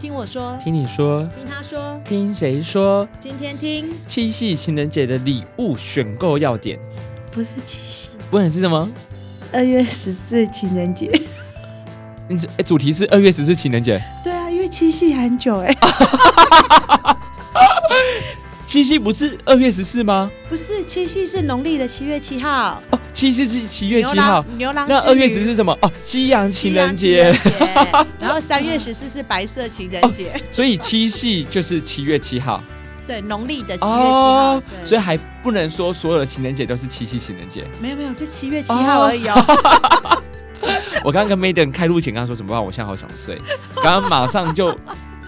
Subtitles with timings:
[0.00, 3.08] 听我说，听你说，听他说，听谁说？
[3.18, 6.78] 今天听七夕情人节的礼物选购要点，
[7.32, 8.88] 不是七夕，不然是什么？
[9.52, 11.10] 二月十四情人节。
[12.28, 14.00] 你这主题是二月十四情人节？
[14.22, 15.74] 对啊，因为七夕很久哎。
[18.68, 20.30] 七夕不是二月十四吗？
[20.46, 22.82] 不是，七夕是农历的七月七号。
[22.90, 24.44] 哦，七夕是七月七号。
[24.58, 24.86] 牛郎。
[24.86, 25.72] 那二月十四是什么？
[25.80, 27.34] 哦，西洋情人节。
[28.20, 30.38] 然后三月十四是白色情人节。
[30.50, 32.62] 所以七夕就是七月七号。
[33.06, 34.62] 对，农历的七月七号。
[34.84, 37.66] 所以还不能说所有的情人节都是七夕情人节。
[37.80, 40.20] 没有没有，就七月七号而已哦。
[41.02, 42.60] 我刚刚跟 Maiden 开录前刚刚说什么话？
[42.60, 43.40] 我现在好想睡。
[43.82, 44.78] 刚刚马上就。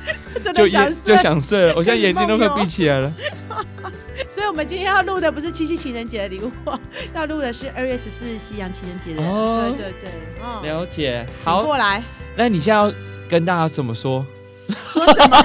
[0.54, 3.12] 就想就想睡了， 我现在眼睛都快闭起来了。
[4.28, 6.50] 所以，我们今天要录的不是七夕情人节的礼物，
[7.14, 9.22] 要录的是二月十四日夕阳情人节的。
[9.22, 10.10] 哦，对对对，
[10.42, 11.26] 哦，了解。
[11.42, 12.02] 好，过来。
[12.36, 12.92] 那你现在要
[13.28, 14.24] 跟大家怎么说？
[14.70, 15.36] 说什么？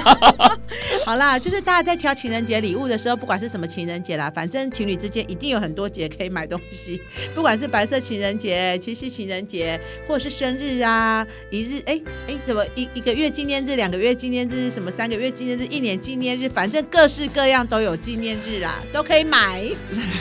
[1.04, 7.00] 好啦，就是大家在挑情人节礼物的时候，不管是什么情人节啦，反正情侣之间一定有很多节可以买东西。
[7.34, 19.64] 不管是白色情人节、七夕情人节，或者是生日啊、一日哎哎，怎么一一个月纪念日、两个月纪念日、什么三个月纪念日、一年纪念日，反正各式各样都有纪念日啊，都可以买。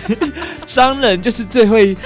[0.68, 1.98] 商人就是最会。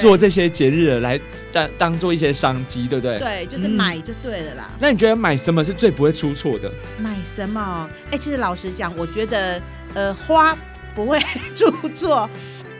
[0.00, 1.18] 做这些节日来
[1.50, 3.18] 当当做一些商机，对不对？
[3.18, 4.64] 对，就是买就对了啦。
[4.72, 4.76] 嗯。
[4.80, 6.70] 那你觉得买什么是最不会出错的？
[6.98, 7.88] 买什么？
[8.10, 9.60] 哎，其实老实讲，我觉得
[9.94, 10.56] 呃花
[10.94, 11.18] 不会
[11.54, 12.28] 出错。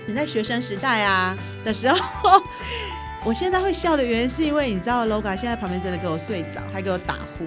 [0.06, 2.42] 你在学生时代啊的时候，
[3.24, 7.44] 我现在会笑的原因是因为你知道，Loga 现在旁边真的给我睡着，还给我打呼。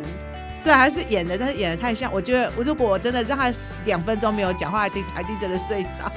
[0.62, 2.14] 虽然还是演的，但是演的太像。
[2.14, 3.52] 我觉得我如果我真的让他
[3.86, 6.12] 两分钟没有讲话，一定一定真的睡着。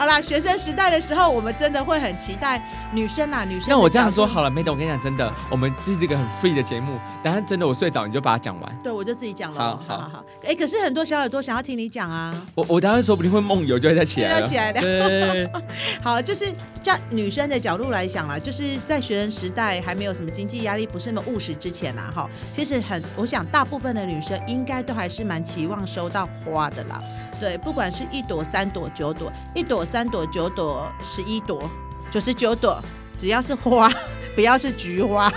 [0.00, 2.58] 好啦，学生时代的时候，我们真的会很期待
[2.90, 3.68] 女生啦，女生。
[3.68, 4.74] 那我这样说好了，没懂。
[4.74, 6.98] 我跟你讲，真的，我们这是一个很 free 的节目。
[7.22, 8.78] 等下真的我睡着，你就把它讲完。
[8.82, 9.60] 对，我就自己讲了。
[9.60, 10.24] 好好好。
[10.42, 12.34] 哎、欸，可是很多小耳朵想要听你讲啊。
[12.54, 14.46] 我我等下说不定会梦游，就会再起来了。
[14.46, 14.80] 起来了。
[14.80, 15.50] 对。
[16.02, 16.50] 好，就是
[16.82, 27.02] 在女生的角度来讲啦，就是在学生时代还没有什么经济压力，不是那么务实之前啦，哈，其实很，我想大部分的女生应该都还是蛮期望收到花的啦。
[27.38, 31.68] 对，不管是一朵、三朵、九朵，一朵、三朵、九朵、十一朵、
[32.10, 32.80] 九十九朵，
[33.18, 33.90] 只要是花，
[34.34, 35.32] 不要是菊花，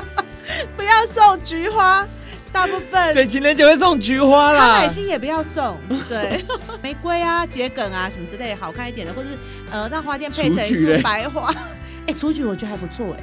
[0.76, 2.06] 不要送菊花。
[2.50, 5.76] 大部分所以情人节会送菊花啦，康乃馨也不要送。
[6.08, 6.42] 对，
[6.82, 9.28] 玫瑰啊、桔梗啊什么之类的，好看一点的，或是
[9.70, 11.54] 呃，让花店配成一束白花。
[12.08, 13.22] 哎，雏菊我觉得还不错哎。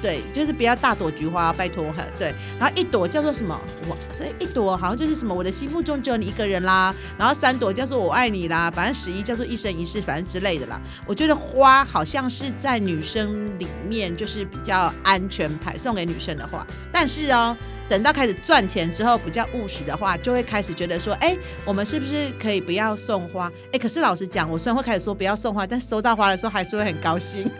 [0.00, 2.04] 对，就是不要大朵菊花，拜托哈。
[2.18, 3.58] 对，然后一朵叫做什么？
[3.88, 6.94] 哇，所以一朵好像就是什么，我的心目中只有你一个人啦。
[7.18, 10.80] 然后三朵叫做我爱你啦，反正十一叫做一生一世，反正之类的啦。
[11.04, 16.64] 我觉得花好像是在女生里面就是比较安全牌，送给女生的话。
[16.92, 17.56] 但是哦，
[17.88, 23.50] 等到开始赚钱之后，比较务实的话，就会开始觉得说，哎，我们是不是可以不要送花？
[23.72, 27.50] 哎，可是老实讲，我虽然会开始说不要送花，但是收到花的时候还是会很高兴。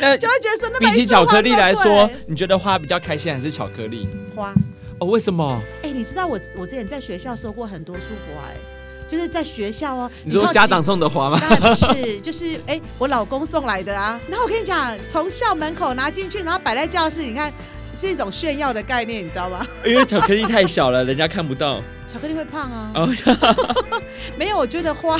[0.00, 4.08] 那 就会觉得说，那比起巧克力来说，你觉得花比较开心还是巧克力？
[4.34, 4.52] 花
[4.98, 5.60] 哦，为什么？
[5.82, 8.56] 哎、欸，你知道我我之前在学校收过很多束花，哎，
[9.08, 10.10] 就是在学校哦。
[10.24, 11.38] 你说家长送的花吗？
[11.40, 14.20] 当然不是， 就是哎、欸，我老公送来的啊。
[14.28, 17.52] 然后我跟你讲，从校门口拿进去，然后摆在教室，你看
[17.98, 19.66] 这种炫耀的概念，你知道吗？
[19.84, 21.80] 因为巧克力太小了，人家看不到。
[22.06, 22.92] 巧克力会胖啊。
[22.94, 23.08] 哦，
[24.38, 25.18] 没有，我觉得花。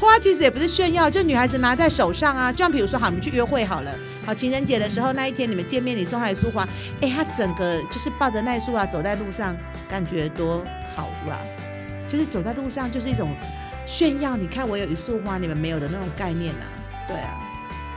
[0.00, 3.92] 花其实也不是炫耀，就女孩子拿在手上啊，就像比如说，好，你们去约会好了，
[4.24, 6.66] 好，情人节的时候那一天你们见面，你送她一束花，
[7.00, 9.56] 哎，她整个就是抱着那束啊走在路上，
[9.88, 10.64] 感觉多
[10.94, 11.40] 好啊，
[12.06, 13.34] 就是走在路上就是一种
[13.86, 16.64] 炫耀，你看我有一束花，你们没有的那种概念啊，
[17.08, 17.47] 对啊。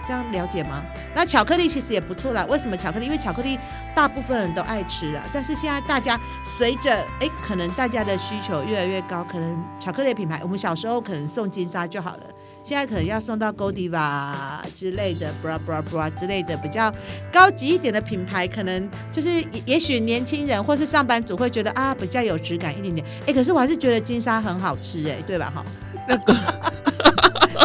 [0.07, 0.83] 这样了解吗？
[1.15, 2.45] 那巧克力其实也不错啦。
[2.49, 3.05] 为什么巧克力？
[3.05, 3.57] 因为巧克力
[3.95, 5.23] 大部分人都爱吃啊。
[5.33, 6.19] 但是现在大家
[6.57, 12.23] 随着哎，可能大家的需求越来越高，可能巧克力品牌，我们小时候可能送金沙就好了，
[12.63, 16.93] 现在可能要送到 GOLDIVA 之类的，bra bra bra 之类的比较
[17.31, 23.05] 高级一点的品牌，可能就是也也许年轻人或是上班族会觉得啊比较有质感一点点。
[23.27, 25.51] 哎，可是我还是觉得金沙很好吃哎，对吧？
[25.55, 25.65] 哈，
[26.07, 26.70] 那个。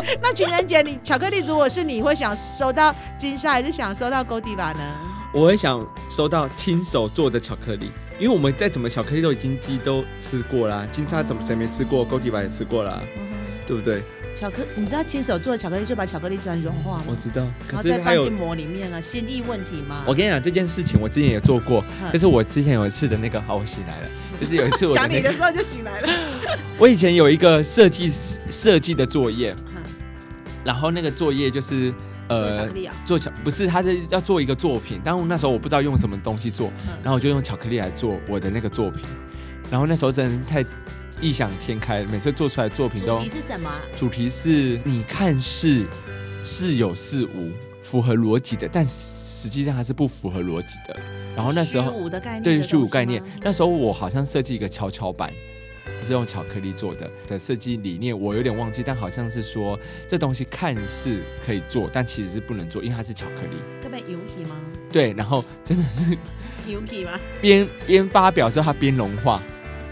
[0.23, 4.81] 那情人节，你巧克力如果是你会想收到金沙，还是想收到 Godiva 呢？
[5.33, 13.29] 我会想收到亲手做的巧克力，因为我们再怎么巧克力都已经鸡都吃过啦，金沙怎么谁没吃过？Godiva 也吃过啦，嗯、
[13.67, 14.03] 对不对？
[14.35, 17.05] 巧克，你知道亲手做的巧克力就把巧克力砖融化吗？
[17.09, 20.05] 我知道，可是然后再放进膜里面啊，心意问题吗？
[20.07, 24.09] 我跟你讲这件事情，我之前也做过，就是我之前有一次的那个，好，我醒来了，
[24.41, 26.09] 就是有一次我讲、那个、你的时候就醒来了。
[26.79, 28.13] 我以前有一个设计
[28.49, 29.55] 设计的作业。
[30.67, 31.95] 然后那个作业就是
[32.29, 39.05] 呃，巧克力啊，做巧不是，他是要做一个作品，但那时候我不知道用什么东西做，嗯、然后我就用巧克力来做我的那个作品，
[39.71, 40.65] 然后那时候真的太
[41.21, 43.71] 异想天开，每次做出来的作品都主题是什么？
[43.97, 45.85] 主题是你看似
[46.43, 50.99] 似有似无，符合逻辑的，但实际上还是不符合逻辑的。
[51.37, 55.33] 然后那时候虚无的概念，对虚无概念，那时候我好像设计一个跷跷板。
[56.07, 63.57] 是用巧克力做的的设计理念，我有点忘记，但好像是说这东西看似可以做，但其实是不能做，因为它是巧克力。
[63.83, 64.57] 特别油气吗？
[64.91, 66.17] 对，然后真的是
[66.67, 67.19] 油气吗？
[67.41, 69.43] 边边发表之后它边融化，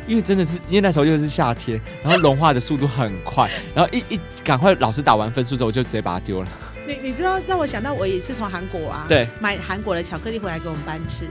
[0.06, 6.48] 因为真的是因为那时候又是夏天，然后融化的速度很快，然后一一赶快老师打完分数之后，我就直接把它丢了。
[6.86, 11.24] 你你知道让我想到我也是从韩国啊，对，买韩国的巧克力回来给我们班吃。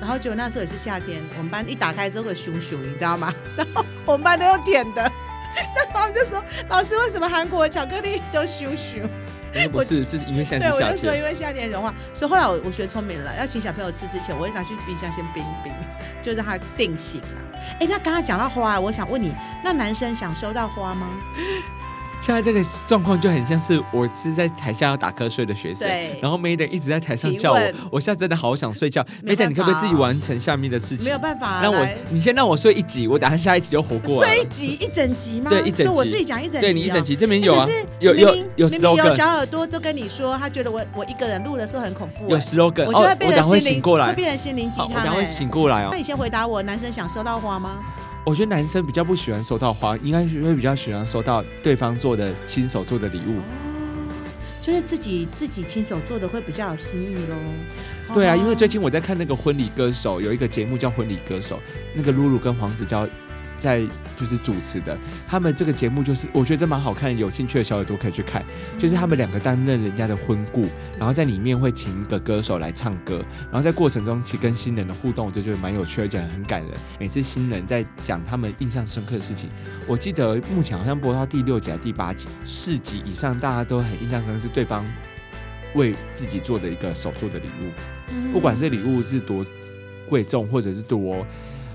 [0.00, 3.32] 然后结果那时候也是夏天，我们班一打开之后会熊熊，你知道吗？
[3.56, 9.08] 然后我们班都用舔的，然后他们就说：“老师，为什么韩国的巧克力都熊熊？”
[9.72, 10.70] 不是，是因为夏天。
[10.70, 15.72] 对，我就说因为夏天融化，所以后来我我学聪明了，要请小朋友吃之前，我会拿去冰箱先冰冰，
[16.20, 17.58] 就让它定型了。
[17.80, 19.34] 哎，那刚刚讲到花，我想问你，
[19.64, 21.08] 那男生想收到花吗？
[22.26, 25.88] 现在这个状况就很像是我是在台下要打瞌睡的学生，
[26.20, 29.00] 然后 Maiden 一直在台上叫我，我现在真的好想睡觉。
[29.24, 31.04] Maiden，你可不可以自己完成下面的事情？
[31.04, 34.34] 没有办法、啊，那我你先让我睡一集，我等下下一集就活过来。
[34.34, 35.50] 睡一集一整集吗？
[35.50, 35.92] 对，一整集。
[35.94, 36.60] 我自己讲一整集、哦。
[36.62, 42.28] 对你一整集这边有啊，欸、有有有有小耳朵都跟你说，他觉得我我一个人录的时候很恐怖。
[42.28, 44.88] 有 slogan，我就会变成心灵、哦、会醒过来，会变成心灵鸡汤。
[44.90, 45.90] 我等下会醒过来哦。
[45.92, 47.78] 那你先回答我，男生想收到花吗？
[48.26, 53.38] 我觉得男生比较不喜欢收到花，应该是会比较喜欢收到对方做的亲手做的礼物。
[53.38, 53.44] 哦，
[54.60, 57.36] 就是自己自己亲手做的会比较有新意喽。
[58.12, 61.56] 对啊，因为最近我在看那个婚礼歌手，有一个节目叫《婚礼歌手》，
[61.94, 63.08] 那个露露跟黄子佼。
[63.58, 63.82] 在
[64.16, 68.44] 就是主持的，他们这个节目就是我觉得真蛮好看，有兴趣的小耳朵可以去看。
[68.78, 70.66] 就是他们两个担任人家的婚顾，
[70.98, 76.70] 然后在里面会请一个歌手来唱歌，然后在过程中其实跟新人的互动，我就觉得蛮有趣，而且很感人。
[76.98, 79.48] 每次新人在讲他们印象深刻的事情，
[79.86, 84.84] 我记得目前好像播到第六集还是第八集，四集以上大家都很印象深刻，是对方
[85.74, 89.44] 为自己做的一个手做的礼物，不管这礼物是多
[90.08, 91.26] 贵重，或者是多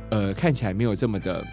[0.10, 1.45] 呃看起来没有这么的。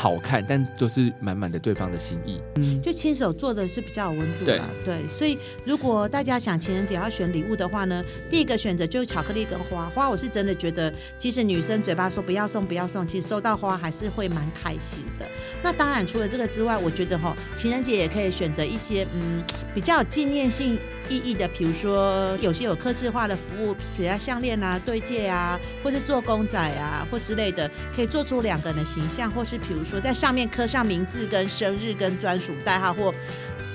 [0.00, 2.40] 好看，但都是满满的对方的心意。
[2.54, 4.60] 嗯，就亲手做的是比较有温度的。
[4.84, 8.00] 对，所以如果大家想情人节要选礼物的话呢，
[8.30, 9.86] 第一个选择就是巧克力跟花。
[9.86, 15.28] 花我是真的觉得，即使女生嘴巴说不要送不要送，其实收到花还是会蛮开心的。
[15.64, 19.42] 那当然除了这个之外，我觉得哈，情人节也可以选择一些嗯
[19.74, 20.78] 比较有纪念性
[21.08, 33.12] 意义的，比如说有些有客制化的服务，比如项链啊、对戒啊，或是做公仔啊或之类的，可以做出两个人的形象，或是比如说在上面刻上名字、跟生日、跟专属代号或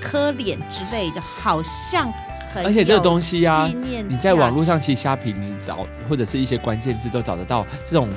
[0.01, 2.11] 刻脸之类的，好像
[2.53, 2.65] 很。
[2.65, 3.69] 而且这个东西啊，
[4.07, 8.09] 你在网络上其实虾皮你找或者是一些关键字都找得到这种。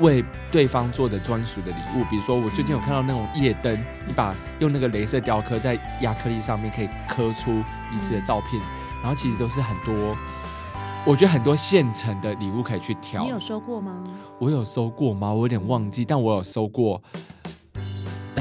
[0.00, 3.72] 为对方做的专属的礼物，比如说我最近有看到那种夜灯，
[4.06, 8.60] 你把用那个镭射雕刻在亚克力上面，可以刻出彼此的照片，
[9.02, 10.16] 然后其实都是很多，
[11.04, 13.22] 我觉得很多现成的礼物可以去挑。
[13.22, 14.02] 你有收过吗？
[14.40, 15.32] 我有收过吗？
[15.32, 17.00] 我有点忘记，但我有收过。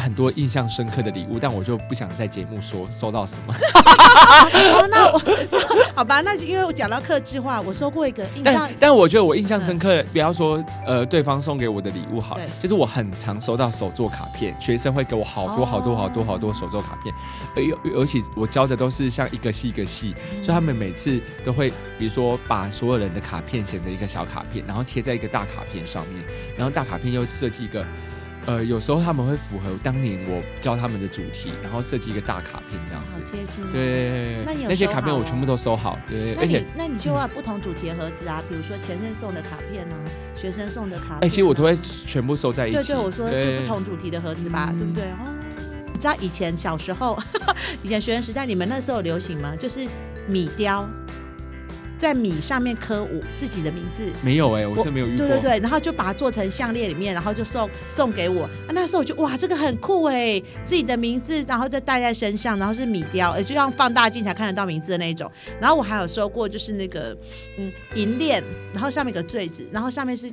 [0.04, 3.54] 很多印象深刻的礼物，但我就不想在节目说收到什么。
[3.54, 5.10] 哦，那
[5.96, 26.26] 好吧，那因为我讲到客制化，我收过一个印象，但但我觉得我印象深刻，嗯、不要说呃对方送给我的礼物好，了就是我很常收到手作卡片，学生会给我好多好多好多好多手作卡片，尤、哦、尤其我教的都是像一个系一个系，嗯、所以他们每次都会比如说把所有人的卡片写成一个小卡片，然后贴在一个大卡片上面，
[26.58, 27.86] 然后大卡片又设计一个。
[28.46, 33.20] 呃，有时候他们会符合当年我教他们的主题，然后设计一个大卡片这样子。
[33.30, 33.64] 贴心。
[33.72, 35.98] 对，那那些卡片我全部都收好。
[36.10, 39.96] 对，而且那你就要不同主题的盒子啊，比如说前任送的卡片啊，
[40.36, 41.20] 学生送的卡片。
[41.22, 42.78] 哎，其实我都会全部收在一起。
[42.78, 45.04] 对对，我说就不同主题的盒子吧，对不对？
[45.12, 45.34] 哦，
[45.94, 47.18] 你知道以前小时候，
[47.82, 49.56] 以前学生时代，你们那时候流行吗？
[49.58, 49.88] 就是
[50.28, 50.90] 米雕。
[51.98, 55.18] 在米上面刻我自己的名字，没有哎、欸，我真没有遇过。
[55.18, 58.44] 对对对，然后就把它做成项链里面，然后就送送给我。
[58.44, 65.32] 啊，那时候我就哇，这个很酷哎、欸，自己的名字，然后再戴在身上，然后是米雕，就像放大镜才看得到名字的那种。
[65.60, 67.18] 然后我还有收过，就是那个
[67.58, 70.32] 嗯银链，然后上面有个坠子，然后上面是。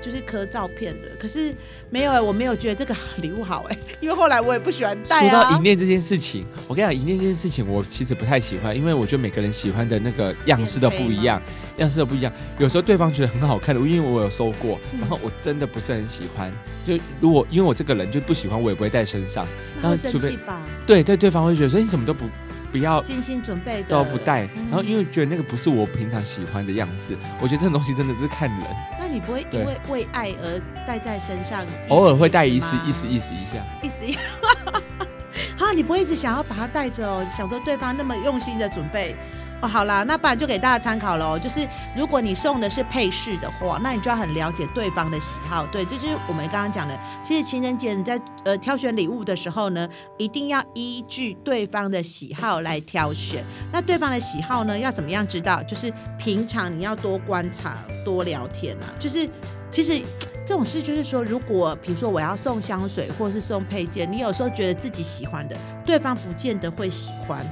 [0.00, 1.54] 就是刻照片的，可是
[1.90, 5.30] 没有哎、欸，我没有觉得这个礼物好哎、欸， 因为后来我也不喜欢戴啊。
[5.30, 11.40] 说到银链这件事情，我跟你讲，银链这件事情我其实不太喜欢，因为我觉得每个人喜欢的那个样式都不一样，
[11.78, 12.32] 样式都不一样。
[12.58, 16.50] 有时候对方觉得很好看的，因为我有收过，然后我真的不是很喜欢。
[16.86, 19.46] 就如果因为我这个人就不喜欢，我也不会带身上。
[19.82, 20.60] 那会生气吧？
[20.86, 22.24] 对对，对方会觉得说你怎么都不
[22.70, 28.60] 不要精心准备都不带，嗯然后因为觉得那个不是我平常喜欢的样子，我觉得这种东西真的是看人，
[28.98, 31.64] 那你不会因为为爱而带在身上？
[31.88, 34.20] 偶尔会带一次，意意思意思一下，意思一下。
[35.56, 39.14] 好，你不会一直想要把它带着哦，想说对方那么用心的准备。
[39.62, 41.38] 哦，好啦，那不然就给大家参考喽。
[41.38, 45.66] 就是如果你送的是配饰的话，那你就要很了解对方的喜好。
[45.66, 46.98] 对，这就是我们刚刚讲的。
[47.22, 49.86] 其实情人节你在呃挑选礼物的时候呢，
[50.16, 53.44] 一定要依据对方的喜好来挑选。
[53.70, 55.62] 那对方的喜好呢，要怎么样知道？
[55.64, 58.88] 就是平常你要多观察、多聊天啊。
[58.98, 59.28] 就是
[59.70, 60.00] 其实
[60.46, 67.44] 这种事，就是说，如果比如说我要送香水或是送配件，你有时候觉得自己喜欢的，对方不见得会喜欢。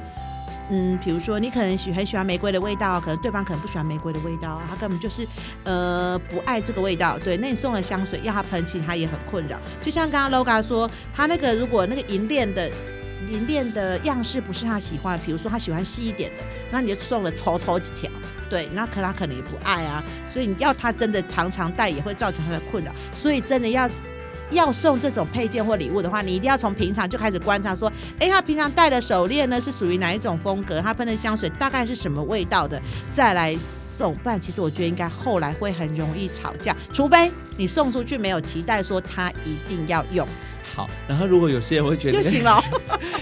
[0.70, 5.26] 嗯，比如说你可能喜很喜欢玫瑰的味道，可能对方可能不喜欢玫瑰的味道，他根本就是
[5.64, 7.18] 呃不爱这个味道。
[7.18, 9.58] 对，那你送了香水要他喷，其实他也很困扰。
[9.82, 12.70] 就像刚刚 Loga 说，他那个如果那个银链的
[13.30, 18.10] 银链的样式不是他喜欢的，比如说他喜欢细一点的，那你就送了丑丑几条，
[18.50, 20.04] 对，那可他可能也不爱啊。
[20.26, 22.92] 所以你要他真的常常戴，也会造成他的困扰。
[23.14, 23.88] 所以真的要。
[24.50, 30.80] 要送这种配件或礼物的话，你一定要从平常就开始观察，说，哎，他平常戴的手链呢是属于哪一种风格？
[30.80, 32.80] 他喷的香水大概是什么味道的？
[33.12, 40.26] 再来送，不然其实我觉得应该后来会很容易吵架，除非你送出去没有期待说他一定要用。
[40.74, 42.60] 好，然后如果有些人会觉得，就行了。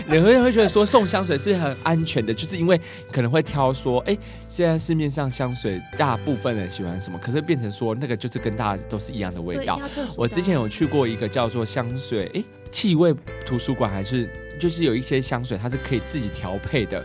[0.08, 4.16] 有些人会觉得说送香水是很安全的，就是因为可能会挑说，哎，
[4.48, 9.80] 现在市面上香水大部分人喜欢什么，可是变成说那个就是跟大家都是一样的味道。
[10.16, 14.28] 我之前有去过一个叫做香水，哎，气味图书馆，还是
[14.60, 17.04] 就是有一些香水它是可以自己调配的。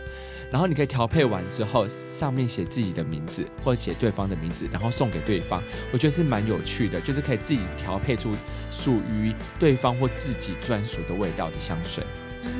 [0.52, 5.62] 然后你可以调配完之后，上面写自己的名字或者写对方的名字，然后送给对方。
[5.90, 8.34] 我觉得是蛮有趣的，就是可以自己调配出
[8.70, 12.04] 属于对方或自己专属的味道的香水。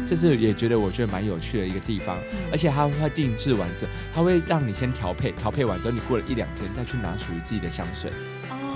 [0.07, 2.17] 这是也觉得我觉得蛮有趣的一个地方，
[2.51, 8.11] 而且它会定制完之后，它会让你先调配，调配完之后你过了一两天再去拿属于自己的香水。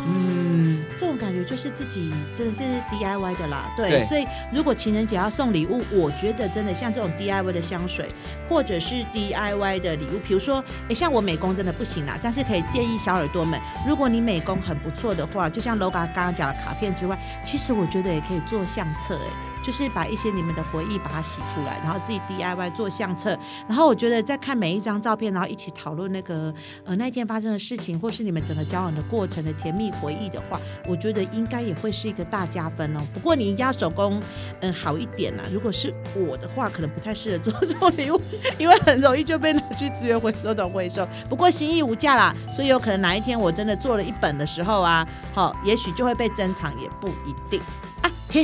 [0.09, 8.09] 嗯，这种感觉就是自己真的是 DIY 的啦，对，对，所以如果情人节要送礼物，我觉得真的像这种 DIY 的香水，
[8.49, 19.56] 或者是 DIY 的礼物，比如说，哎，像我美工真的不行啦，但是可以建议小耳朵们，如果你美工很不错的话，就像 Loga 刚刚讲的卡片之外，其实我觉得也可以做相册，哎。
[19.67, 23.37] 就是把一些你们的回忆把它洗出来，然后自己 DIY 做相册。
[23.67, 26.55] 然后我觉得在看每一张照片，然后一起讨论那个
[26.85, 33.01] 呃那天发生的事情，或是你们整个交往的过程的甜蜜回忆的话，我觉得应该也会是一个大加分哦。
[33.13, 34.23] 不过你一定要手工
[34.61, 35.43] 嗯好一点啦。
[35.53, 38.21] 如果是我的话，可能不太适合做这种礼物，
[38.59, 41.05] 因为很容易就被拿去资源回收桶回收。
[41.29, 45.05] 不过心意无价啦，所以有可能哪一天我真的做了一本的时候啊，
[45.35, 47.61] 好、哦，也许就会被珍藏，也不一定。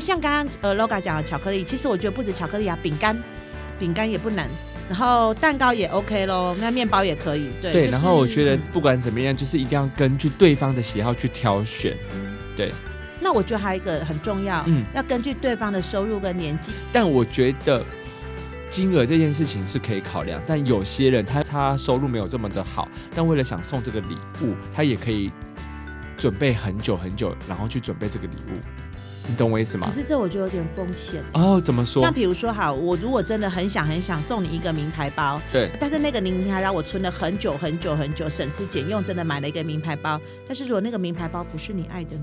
[0.00, 3.16] 像刚刚呃 Loga 讲的巧克力，其实我觉得不止巧克力啊，饼干，
[3.78, 4.48] 饼干也不难，
[4.88, 7.50] 然后蛋糕也 OK 咯，那面包也可以。
[7.60, 11.96] 对，对，就是、然后我觉得不管怎么样，就是一定要根据对方的喜好去挑选。
[12.56, 12.72] 对。
[13.24, 16.72] 那我觉得还有一个很重要，嗯，要根据对方的收入跟年纪。
[16.92, 17.80] 但我觉得
[18.68, 25.30] 金额这件事情是可以考量，但有些人他他收入没有这么的好，但为了想送这个礼物，他也可以
[26.16, 28.58] 准备很久很久，然后去准备这个礼物。
[29.26, 29.86] 你懂我意思吗？
[29.88, 31.60] 可是这我觉得有点风险哦。
[31.60, 32.02] 怎么说？
[32.02, 40.20] 像比如说，好，我如果真的很想很想送你一个名牌包，对，但是那个名牌包我存了很久很久很久，省吃俭用，真的买了一个名牌包。
[40.46, 42.22] 但是如果那个名牌包不是你爱的呢？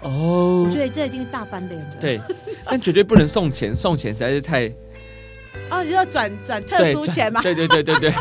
[0.00, 1.96] 哦，我觉得这已经是大翻脸了。
[2.00, 2.20] 对，
[2.64, 4.66] 但绝对不能送钱，送钱实在是太……
[5.70, 7.40] 哦，你要转转特殊钱吗？
[7.42, 8.12] 对对对对对。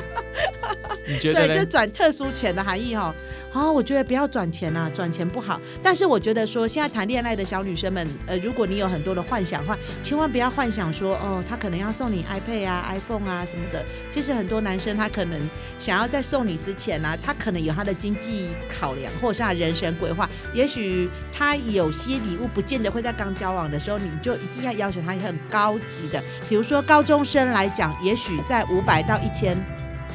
[1.08, 1.48] 你觉得？
[1.48, 3.14] 对，就转特殊钱的含义哈。
[3.54, 5.62] 啊、我觉得不要转钱啊，转钱不好。
[5.82, 13.86] 但是我觉得说，现在谈恋爱的小女生们，呃，如果你有很多的幻想的话，千万不要幻想说，哦，他可能要送你 iPad 啊、iPhone 啊什么的。
[14.10, 15.40] 其实很多男生他可能
[15.78, 20.28] 想要在送你之前呢、他可能有他的经济考量，或者是他人生规划。
[20.54, 26.22] 也许他有些礼物不见得会在刚交往的时候，你就一定要要求他很高级的。
[26.50, 29.56] 比如说高中生来讲，也许在五百到一千。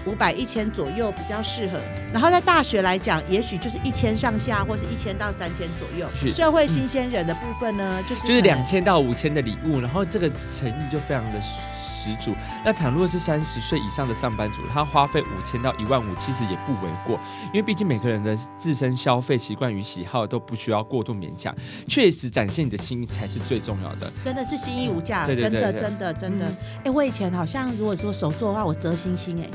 [0.06, 1.78] 五百一千左右比较适合，
[2.12, 6.08] 然后在大学来讲，也许就是一千上下，或是一千到三千左右。
[6.30, 12.34] 社会新鲜人的部分呢，嗯、就是就是两千到五千的礼物，然后这个诚意就非常的十足。
[12.64, 21.54] 那倘若是三十岁以上的上班族，他花费五千到一万五，其实也不为过，因为毕竟每个人的自身消费习惯与喜好都不需要过度勉强，
[21.86, 24.10] 确实展现你的心意才是最重要的。
[24.24, 26.46] 真的是心意无价，真的真的真的。
[26.46, 29.50] 哎、嗯欸，我以前好像如果说手作的话，我折星星哎、欸。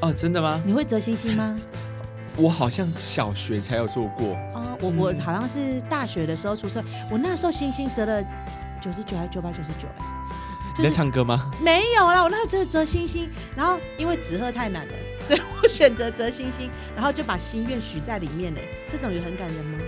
[0.00, 0.60] 哦，真的吗？
[0.64, 1.58] 你会折星星吗？
[2.36, 4.36] 我好像小学才有做过。
[4.54, 8.22] 哦，我我好像是大学的时候出生，我那时候星星折了
[8.80, 9.86] 九十九还是九百九十九？
[10.76, 11.48] 你在唱歌吗？
[11.62, 18.60] 没有啦，我那个折折星星，然后因为纸鹤太难了，所以我选择折星星，然后就把心愿许在里面呢。
[18.90, 19.78] 这种也很感人吗？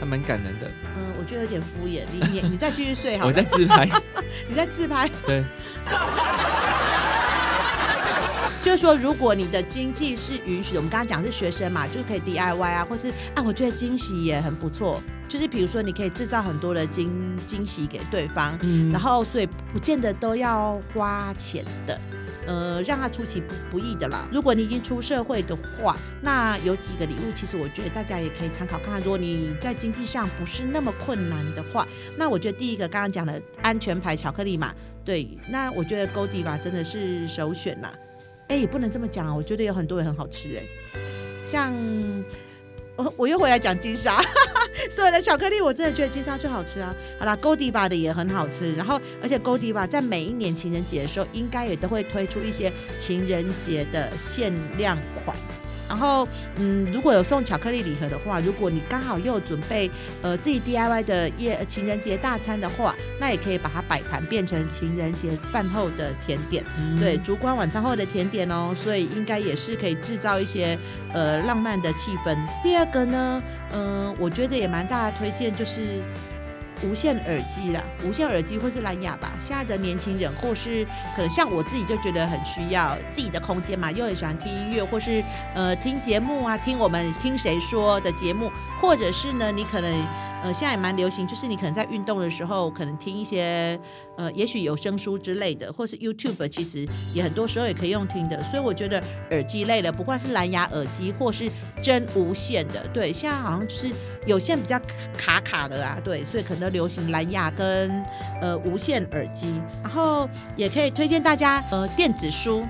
[0.00, 0.68] 还蛮感人的。
[0.98, 2.02] 嗯，我觉得有点敷衍。
[2.12, 3.26] 你你你再继续睡好。
[3.28, 3.88] 我在自拍。
[4.48, 5.08] 你在自拍。
[5.24, 5.44] 对。
[8.66, 15.00] 就是说，如果你的经济是允许的，我们刚刚讲是学生嘛，就是可以 DIY 啊，或是啊，我觉得惊喜也很不错。
[15.28, 22.00] 就是比如说，你可以制造很多的惊惊喜给对方，嗯，然后所以不见得都要花钱的，
[22.48, 24.28] 呃，让他出其不不意的啦。
[24.32, 29.00] 如果你已经出社会的话，那有几个礼物，其实我觉得大家也可以参考看看。
[29.00, 31.86] 如果你在经济上不是那么困难的话，
[32.18, 37.92] 那我觉得第一个刚刚讲的安全牌巧克力嘛，对，那我觉得 Godiva 真的是首选啦。
[38.48, 39.34] 哎，也不能这么讲啊！
[39.34, 40.62] 我觉得有很多也很好吃哎，
[41.44, 41.74] 像
[42.96, 44.22] 我我又回来讲金沙，
[44.90, 46.94] 所有的巧克力我真的觉得金沙最好吃啊！
[47.18, 55.36] 好啦，GOLDIVA 的也很好吃，然后而且 GOLDIVA 在每一年情人节的时候，应该也都会推出一些情人节的限量款。
[55.88, 56.26] 然后，
[56.56, 59.90] 嗯，如果有送巧克力礼盒的话，如果你刚好又有准备
[60.22, 70.76] 呃自己 DIY 的夜情人节大餐的话，那也可以把它摆盘变成情人节饭后的甜点，嗯、对，烛光晚餐后的甜点哦，所以应该也是可以制造一些
[71.12, 72.36] 呃浪漫的气氛。
[72.62, 76.02] 第二个呢，嗯、呃，我觉得也蛮大的推荐就是。
[76.82, 79.32] 无线耳机啦，无线耳机或是蓝牙吧。
[79.40, 85.22] 现在的年轻人或是可能像我自己就觉得很需要自己的空间嘛，又很喜欢听音乐或是
[85.54, 90.25] 呃听节目啊，听我们听谁说的节目，或者是呢你可能。
[90.46, 93.76] 呃，现在也蛮流行，就是你可能在运动的时候，可能听一些
[94.16, 98.40] 呃，也许有声书之类的，或是 YouTube，其实也很多时候也可以用听的。
[98.44, 101.50] 所以我觉得耳机类的，不管是蓝牙耳机或是
[101.82, 103.90] 真无线的，对，现在好像就是
[104.24, 104.80] 有线比较
[105.18, 107.90] 卡卡的啊，对，所以可能流行蓝牙跟
[108.40, 109.60] 呃无线耳机。
[109.82, 112.64] 然后也可以推荐大家呃电子书，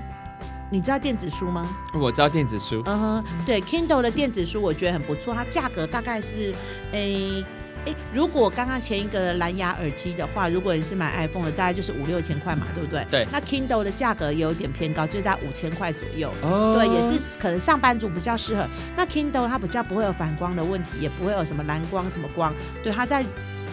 [0.71, 1.69] 你知道电子书吗？
[1.93, 6.55] 我知道电子书，嗯哼，对，Kindle 的电子书我觉得很不错，它价格大概是
[6.91, 7.45] 诶。
[7.87, 13.05] 诶，如果刚刚前一个蓝牙耳机的话，如果你是买 iPhone 的，大概就是五六千块嘛，对不对？
[13.09, 13.27] 对。
[13.31, 16.31] 那 Kindle 的价格有点偏高，就是在五千块左右。
[16.41, 16.75] 哦。
[16.75, 18.67] 对，也是可能上班族比较适合。
[18.97, 22.53] 那 Kindle 它比较不会有反光的问题，也不会有什么蓝光什么光。
[22.83, 23.23] 对，它在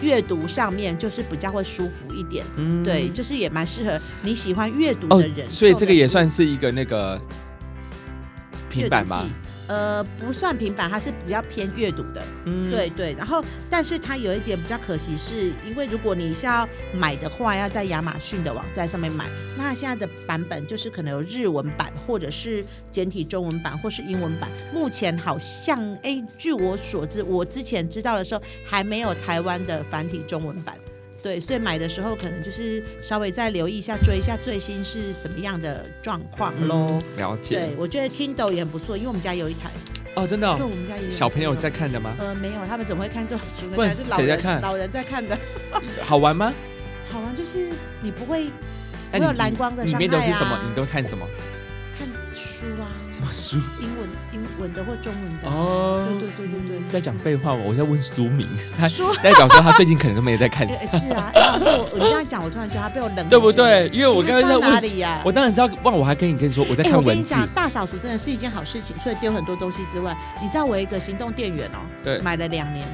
[0.01, 2.45] 阅读上面就是比较会舒服一点。
[2.55, 2.81] 嗯。
[2.83, 5.45] 对，就是也蛮适合你喜欢阅读的人。
[5.45, 5.49] 哦。
[5.49, 7.19] 所以这个也算是一个那个
[8.69, 9.25] 平板吧。
[9.67, 13.15] 呃，不算平板，它是比较偏阅读的，嗯，对对。
[13.17, 19.25] 然后，但是它有一点比较可惜，是因为如果你是要买的话，要在亚马逊的网站上面买，
[19.57, 24.51] 那现在的版本就是可能有日文版，或者是简体中文版，或是英文版。
[24.71, 30.77] 目前好像，哎，据我所知，我之前知道的时候，还没有台湾的繁体中文版。
[31.25, 36.99] 对，所以买的时候可能就是稍微再留意一下，追一下最新是什么样的状况喽。
[37.01, 37.55] 嗯，了解。
[37.55, 39.71] 对，我觉得 Kindle 也很不错，因为我们家有一台。
[40.15, 40.55] 哦，真的哦？
[40.59, 42.13] 因为我们家也有小朋友在看的吗？
[42.19, 43.75] 呃，没有，他们怎么会看这种书呢？
[43.75, 44.61] 不是谁在看？
[44.61, 45.35] 老人在看的。
[46.05, 46.53] 好玩吗？
[47.09, 47.71] 好玩，就是
[48.03, 48.45] 你不会
[49.11, 49.99] 没有蓝光的伤害啊。
[49.99, 50.59] 里面都是什么？
[50.69, 51.27] 你都看什么？
[52.45, 53.57] 书啊，什么书？
[53.81, 55.49] 英文、英文的或中文的？
[55.49, 56.91] 哦，对对对对对。
[56.91, 57.61] 在讲废话吗？
[57.65, 58.47] 我 在问书名。
[58.77, 58.87] 他
[59.23, 60.67] 代表说他最近可能都没在看。
[60.87, 63.27] 是啊，我我这样讲，我突然觉得他被我冷。
[63.27, 63.87] 对不对？
[63.89, 65.19] 因为我刚刚在问哪里呀？
[65.25, 67.09] 我当然知道，忘我还跟你跟你说我在看文字。
[67.09, 72.85] 我跟你讲，大扫除真的是一件好事情，除了丢很多东西之外，你知道我一个行动电源哦，对，买了两年，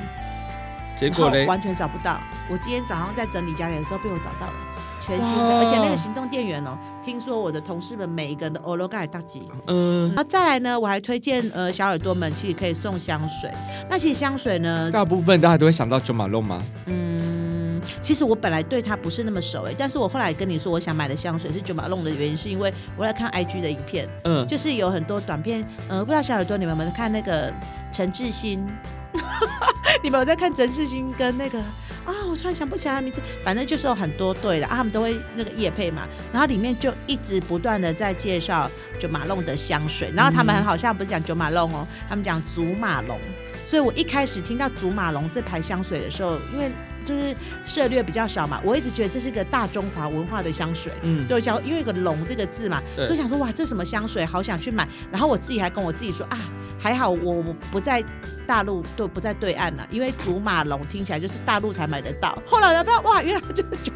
[0.97, 1.45] 结果呢？
[1.45, 2.19] 完全找不到。
[2.49, 4.53] 我今天早上在整理家里的时候被我找到了。
[5.01, 9.43] 全新的，而且那个行动电源哦，听说我的同事们每一个人都欧罗盖大吉。
[9.67, 13.51] 嗯，然后再来呢，我还推荐呃小耳朵们其实可以送香水。
[13.89, 16.61] 那其实香水呢，大部分大家都会想到九马龙吗？
[16.85, 27.51] 嗯，其实我本来对它不是那么熟诶，但是我后来跟你说我想买的香水是九马龙的原因，是因为我来看 IG 的影片，嗯，就是有很多短片，呃，不知道小耳朵你们有没有看那个
[27.91, 28.65] 陈志新？
[30.03, 31.59] 你们有在看陈志新跟那个？
[32.05, 43.19] 啊、哦，我突然想不起来他名字，反正就是有很多对的啊，他们都会那个夜配嘛，然后里面就一直不断的在介绍九马龙的香水，然后他们很好像不是讲九马龙哦，他们讲祖马龙，
[43.63, 46.71] 所以我一开始听到祖马龙这排香水的时候，因为
[47.03, 47.35] 就是
[47.65, 56.37] 涉略比较少嘛，我一直觉得这是一个大中华文化的香水，嗯，对，叫因为有个龙这个字嘛，所以想说哇，这什么香水，好想去买，然后我自己还跟我自己说啊。
[56.81, 58.03] 还好我不在
[58.47, 62.41] 大陆，对不在对岸了，因为祖马龙听起来就是大陆才买得到。
[62.45, 63.93] 后来呢，发现哇，原来就就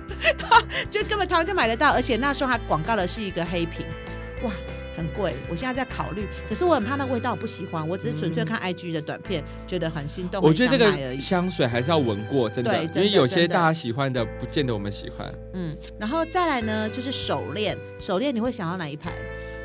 [1.02, 3.86] 就根本台湾就买得到，而且那时候还广告的是一个黑瓶，
[4.44, 4.52] 哇，
[4.96, 5.34] 很贵。
[5.50, 10.42] 我现在在考虑，可是我很怕那味道我不喜欢，我只是纯粹看 IG 的短片，嗯、觉得很心动。
[10.44, 15.28] 我觉得这个香水还是要闻过，真的，对，真的，因为有些大家喜欢的，不见得我们喜欢。
[15.54, 19.12] 嗯，然后再来呢，就是手链，手链你会想到哪一排？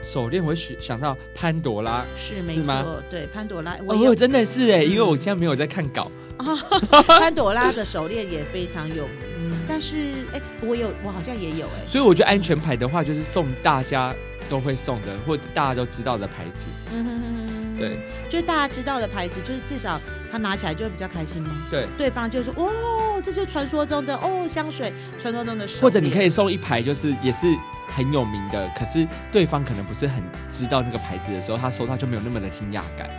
[0.03, 3.77] 手链我会想到潘朵拉，是，是没错，对，潘朵拉。
[3.87, 6.11] 我哦，真的是哎，因为我现在没有在看稿。
[7.07, 9.97] 潘朵拉的手链也非常有名，嗯、但是
[10.33, 11.87] 哎，我有，我好像也有哎。
[11.87, 14.15] 所以我觉得安全牌的话，就是送大家
[14.49, 16.69] 都会送的，或者大家都知道的牌子。
[16.95, 17.77] 嗯哼哼哼。
[17.79, 21.51] 对，就是大家知道的牌子，就是至少他拿起来就会比较开心嘛。
[21.71, 27.47] 对，对方就说：“哦，这就是传说中的哦香水，传说中的。”或者你可以送一排，就是也是
[27.91, 33.11] 很有名的，可是对方可能不是很知道那个牌子的时候，他收到就没有那么的惊讶感。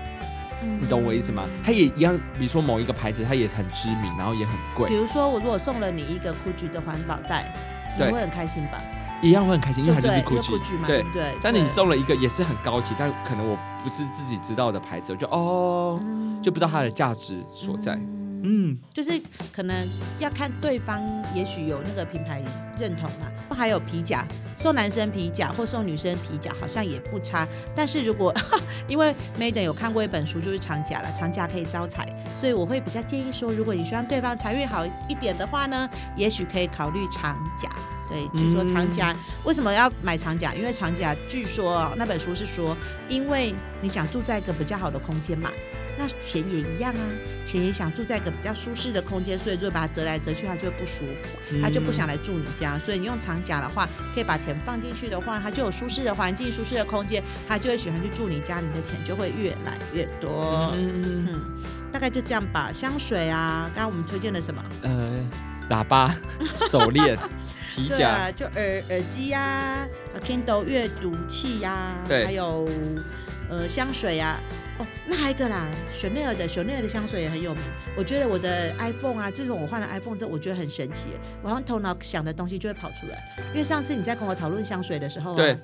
[0.79, 1.43] 你懂我意思吗？
[1.63, 4.87] 它也一样，比如说某一个牌子，它也很知名，然后也很贵。
[4.87, 7.51] 比如说，我如果送了你一个 GUCCI 的环保袋，
[7.97, 8.79] 你会很开心吧？
[9.23, 11.03] 一样会很开心，因为它就是 GUCCI 嘛，对？
[11.41, 15.99] 但你送了一个也是很高级，但可能我不是自己知道的牌子，我就哦，
[16.43, 17.95] 就不知道它的价值所在。
[17.95, 19.11] 嗯，嗯就是
[19.53, 19.87] 可能
[20.19, 21.01] 要看对方，
[21.35, 22.41] 也许有那个品牌
[22.79, 23.27] 认同嘛。
[23.53, 24.25] 还有皮夹，
[24.57, 27.47] 送男生皮夹或送女生皮夹好像也不差。
[27.75, 28.33] 但是如果
[28.87, 37.69] 因为 Madam 有看过一本书，就是长夹了，长夹可以招财，所以我会比较建议说，如果你希望对方财运好一点的话呢，也许可以考虑长夹。
[38.09, 40.55] 对，据说长夹为什么要买长夹？
[40.55, 42.75] 因为长夹据说那本书是说，
[43.07, 45.51] 因为你想住在一个比较好的空间嘛。
[46.01, 47.05] 那钱也一样啊，
[47.45, 52.79] 钱也想住在一个比较舒适的空间，所以如果把它折来折去，它就会不舒服，它就不想来住你家。
[52.79, 60.73] 所以你用长夹的话，可以把钱放进去的话，它就有舒适的环境、舒适的空间，它就会喜欢去住你家，你的钱就会越来越多。
[60.75, 61.41] 嗯嗯，
[61.91, 62.71] 大概就这样吧。
[62.73, 64.63] 香水啊，刚刚我们推荐了什么？
[64.81, 65.07] 呃，
[65.69, 66.11] 喇叭、
[66.67, 67.15] 手链、
[67.75, 72.67] 皮夹，啊、就耳耳机呀、啊、Kindle 阅读器呀、啊，对，还有
[73.51, 74.41] 呃香水啊。
[75.07, 77.63] 那还有一个啦香奈儿的香奈儿的香水也很有名。
[77.97, 81.09] 我觉得我的 iPhone 啊，自从我换了 iPhone 之后，我觉得很神奇。
[81.41, 83.21] 我好像头脑想的东西就会跑出来。
[83.49, 85.57] 因为上次你在跟我讨论香水的时候，对，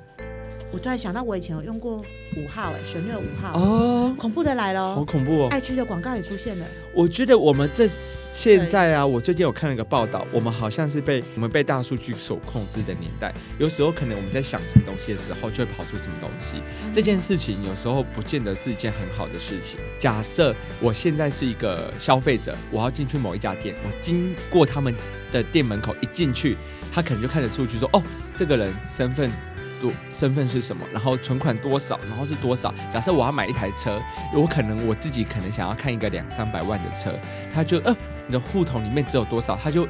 [0.71, 2.03] 我突然想到我以前有用过
[2.36, 6.65] 五号哎，Chanel 五号哦，恐怖的来了，好恐怖哦爱居的广告也出现了。
[6.93, 13.34] 我觉得我们这现在啊，我最近有看了一个报道，我们好像是被我们被大数据所控制的年代。
[13.58, 16.62] 有时候可能我们在想什么东西的时候，就会跑出什么东西。
[16.91, 19.80] 这件事情有时候不见得是一件很好的事情。
[19.97, 24.93] 假设我现在是一个消费者，我要进去某一家店，我经过他们
[25.32, 26.58] 的店门口一进去，
[26.91, 28.03] 他可能就看着数据说：“哦，
[28.36, 29.32] 这个人身份。”
[29.81, 30.85] 多身份是什么？
[30.91, 31.99] 然后存款多少？
[32.07, 32.73] 然后是多少？
[32.89, 34.01] 假设我要买一台车，
[34.33, 37.13] 我可能我自己可能想要看一个两三百万的车，
[37.53, 39.57] 他就呃，你的户头里面只有多少？
[39.61, 39.87] 他就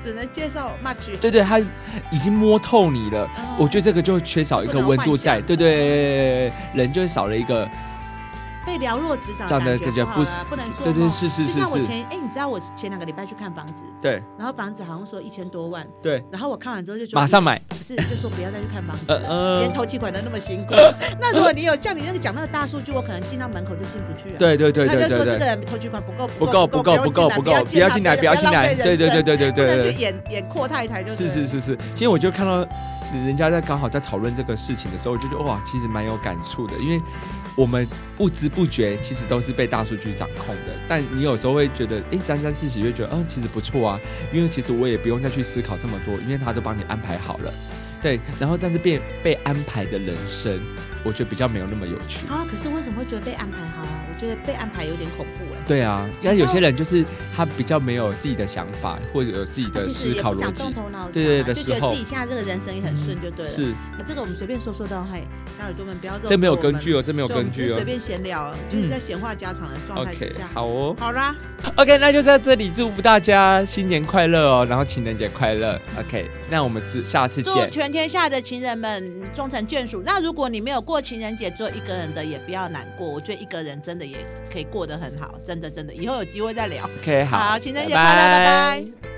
[0.00, 1.18] 只能介绍 much。
[1.20, 3.24] 对对，他已经摸透你了。
[3.24, 7.68] 哦、我觉得这个就缺少一个温度在，对对，人就少了一个。
[8.66, 11.10] 被寥若指掌，的感觉不好了，不能做梦。
[11.10, 11.54] 是是是是。
[11.54, 19.04] 就像我前哎，你知道我前两个礼拜去看房子，对，然后房子好像说一千多万，对，然后我看完之后就觉得马上买，不是就说不要再去看房子，
[19.60, 20.74] 连投期款都那么辛苦。
[21.20, 24.38] 那如果你有叫你那个讲那个大数据，我可能进到门口就进不去了。
[24.38, 25.02] 对对对对对。
[25.02, 29.66] 他就说这个头期款不够不够不够不够不够，不要进来不要进来，对对对对对对。
[29.66, 31.28] 不能去演演阔太太就是。
[31.28, 32.66] 是是是是，其实我就看到
[33.12, 37.00] 人家在刚好在讨论这个事情的时候，我就觉得哇，其实蛮有感触的，因为。
[37.56, 37.86] 我们
[38.16, 44.00] 不知不觉其实都是被大数据掌控的，但你有时候会觉得，哎，沾沾自喜，就觉得，嗯，其实不错啊，
[44.32, 47.52] 因为其实我也不用再去思考这么多，因为他都帮你安排好了。
[48.02, 50.60] 对，然后但是被被安排的人生，
[51.04, 52.44] 我觉得比较没有那么有趣啊。
[52.50, 54.04] 可是为什么会觉得被安排好啊？
[54.12, 55.60] 我觉得被安排有点恐怖哎。
[55.66, 63.50] 对啊，因为有些人就是他比较没有自己的想法，或者有自己的思考逻辑，想动头脑，对对的时候，就觉得自己现在这个人生也很顺，就对了。
[63.50, 65.26] 是，那这个我们随便说说到，嘿，
[65.58, 70.48] 小耳朵们不要这没有根据哦，这没有根据哦，随便闲聊，就是在闲话家常的状态之下。
[70.52, 71.34] 好哦，好啦
[71.76, 75.80] ，OK，那就在这里祝福大家新年快乐哦，然后情人节快乐。
[75.98, 77.52] OK，那我们下次见。
[77.52, 80.02] 祝全天下的情人们终成眷属。
[80.04, 83.08] 那如果你没有过情人节，做一个人的也不要难过。
[83.08, 84.16] 我觉得一个人真的也
[84.48, 85.92] 可以过得很好，真的真的。
[85.92, 86.88] 以后有机会再聊。
[87.00, 88.80] OK，好，好，情人节快乐，拜拜。
[88.80, 89.13] 拜拜。